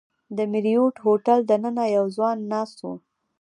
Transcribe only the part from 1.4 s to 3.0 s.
دننه یو ځوان ناست و.